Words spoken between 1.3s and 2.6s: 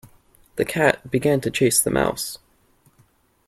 to chase the mouse.